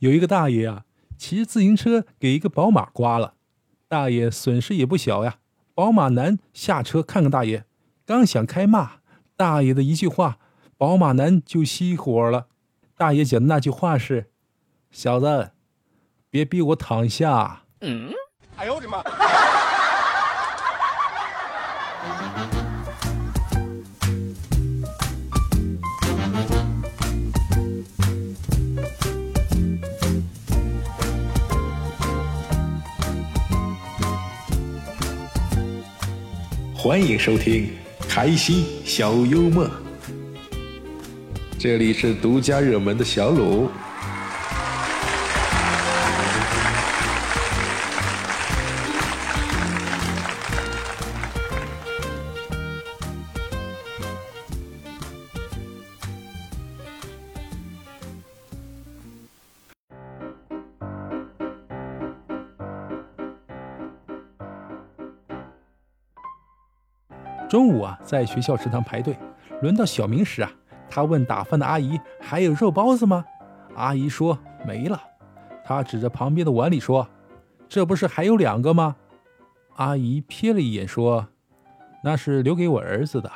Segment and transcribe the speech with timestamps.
[0.00, 0.84] 有一个大爷啊，
[1.16, 3.34] 骑着自行车给一个宝马刮了，
[3.86, 5.36] 大爷损失也不小呀。
[5.74, 7.64] 宝马男下车看看大爷，
[8.06, 8.92] 刚想开骂，
[9.36, 10.38] 大爷的一句话，
[10.78, 12.46] 宝马男就熄火了。
[12.96, 14.30] 大爷讲的那句话是
[14.90, 15.50] ：“小子，
[16.30, 18.10] 别逼我躺下。”嗯，
[18.56, 19.02] 哎呦我的妈！
[36.82, 37.68] 欢迎收听
[38.08, 39.70] 开心小幽默，
[41.58, 43.68] 这里是独家热门的小鲁。
[67.50, 69.18] 中午啊，在学校食堂排队，
[69.60, 70.52] 轮到小明时啊，
[70.88, 73.24] 他问打饭的阿姨：“还有肉包子吗？”
[73.74, 75.02] 阿姨说：“没了。”
[75.66, 77.08] 他指着旁边的碗里说
[77.68, 78.94] ：“这不是还有两个吗？”
[79.74, 81.26] 阿姨瞥了一眼说
[82.04, 83.28] ：“那是留给我儿子的。”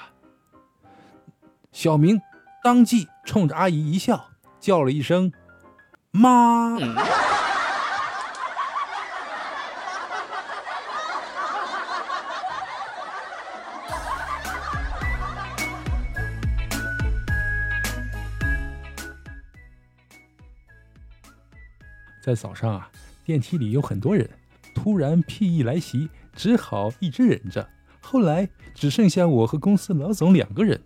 [1.73, 2.21] 小明
[2.63, 4.27] 当即冲着阿姨一笑，
[4.61, 5.33] 叫了一声
[6.13, 6.79] ：“妈！”
[22.25, 22.91] 在早上啊，
[23.23, 24.31] 电梯里有很多人，
[24.75, 27.69] 突然屁意来袭，只好一直忍着。
[28.01, 30.81] 后来只剩下我和公司老总两个人，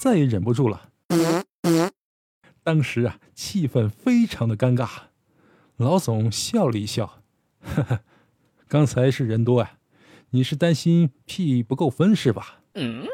[0.00, 0.88] 再也忍不住了。
[2.62, 4.88] 当时啊，气氛非常的尴尬。
[5.76, 7.20] 老总笑了一笑，
[7.60, 8.00] 呵呵，
[8.66, 9.72] 刚才是人多啊，
[10.30, 12.60] 你是担心屁不够分是吧？
[12.72, 13.04] 嗯。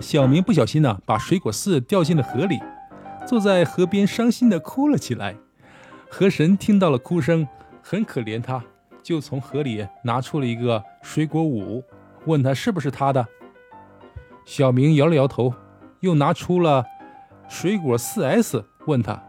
[0.00, 2.58] 小明不小心呢，把水果四掉进了河里，
[3.26, 5.36] 坐在河边伤心的哭了起来。
[6.08, 7.46] 河神听到了哭声，
[7.82, 8.64] 很可怜他，
[9.02, 11.84] 就从河里拿出了一个水果五，
[12.24, 13.26] 问他是不是他的。
[14.44, 15.54] 小明摇了摇头，
[16.00, 16.84] 又拿出了
[17.48, 19.22] 水果四 S，问他。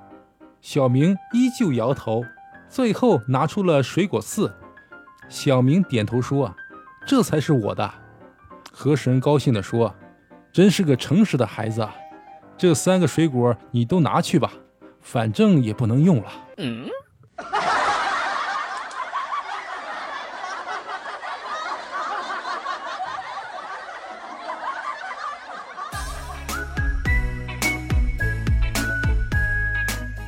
[0.61, 2.23] 小明依旧摇头，
[2.69, 4.51] 最后拿出了水果四。
[5.27, 6.55] 小明点头说
[7.05, 7.91] ：“这才是我的。”
[8.71, 9.93] 河神高兴地说。
[10.53, 11.95] 真是个诚实的孩子啊！
[12.57, 14.51] 这三个水果你都拿去吧，
[14.99, 16.31] 反正也不能用了。
[16.57, 16.89] 嗯。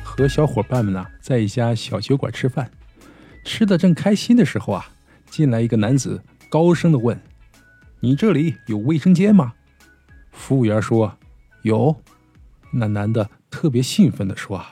[0.02, 2.70] 和小伙伴们呢，在一家小酒馆吃饭，
[3.44, 4.86] 吃的正开心的时候啊，
[5.28, 7.20] 进来一个男子，高声的问
[8.00, 9.52] ：“你这里有卫生间吗？”
[10.34, 11.16] 服务员说
[11.62, 11.96] ：“有。”
[12.70, 14.62] 那男的特别兴奋地说：“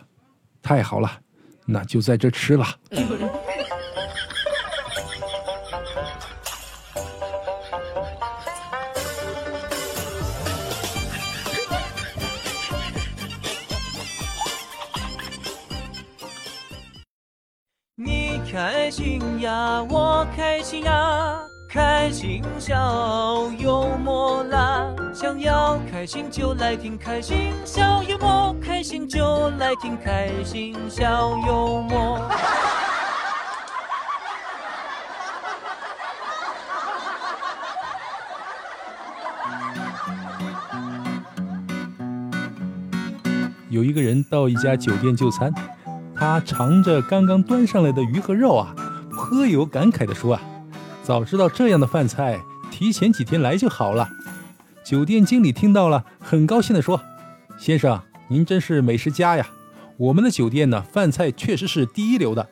[0.61, 1.21] 太好了，
[1.65, 2.67] 那就在这吃了。”
[17.95, 21.39] 你开心呀，我开心呀。
[21.71, 24.95] 开心笑幽默啦！
[25.23, 32.29] 想要开心就来听开心小幽默，开心就来听开心小幽默。
[43.71, 45.55] 有一个人到一家酒店就餐，
[46.17, 48.75] 他尝着刚刚端上来的鱼和肉啊，
[49.13, 50.43] 颇有感慨地说啊。
[51.05, 52.41] 早知道这样的饭菜，
[52.73, 54.09] 提前几天来就好了。
[54.85, 57.01] 酒店经理听到了很高兴的说
[57.59, 59.49] 先生您真是美食家呀。
[59.97, 62.49] 我们的酒店呢饭菜确实是第一流的。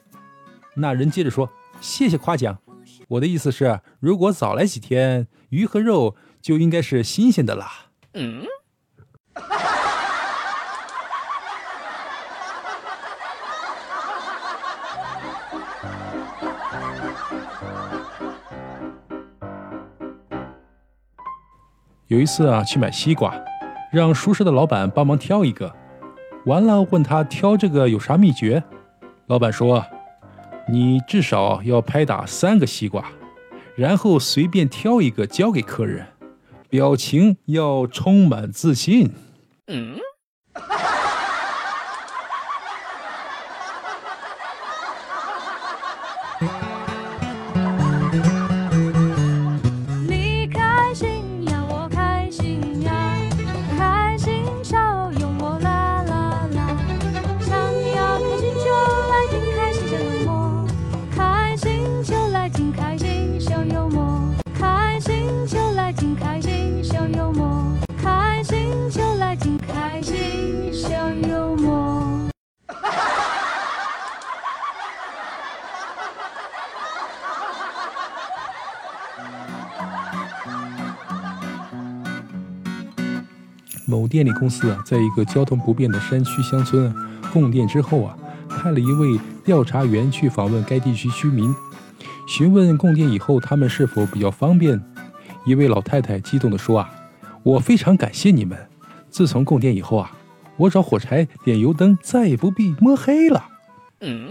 [0.74, 1.50] 那人接着说
[1.80, 2.58] 谢谢夸奖。
[3.08, 7.86] 我的意思是如果早来几天鱼和肉就应该是新鲜的啦。
[8.14, 8.44] 嗯？
[22.10, 23.32] 有一次啊，去买西瓜，
[23.92, 25.72] 让熟识的老板帮忙挑一个。
[26.44, 28.60] 完了，问他挑这个有啥秘诀？
[29.28, 29.86] 老板说
[30.68, 33.04] ：“你至少要拍打三个西瓜，
[33.76, 36.04] 然后随便挑一个交给客人，
[36.68, 39.12] 表情要充满自信。”
[39.70, 39.96] 嗯。
[66.14, 69.36] 开心像幽默开心就来
[69.66, 72.02] 开心像幽默
[83.86, 86.94] 某电力公司啊，在一个交通不便的山区乡村啊
[87.32, 88.16] 供电之后啊，
[88.48, 91.52] 派了一位调查员去访问该地区居民，
[92.28, 94.80] 询问供电以后他们是否比较方便。
[95.50, 96.94] 一位老太太激动地说啊
[97.42, 98.56] ：“我非常感谢你们，
[99.10, 100.12] 自从供电以后啊，
[100.56, 103.48] 我找火柴点油灯再也不必摸黑了。”
[104.00, 104.30] 嗯。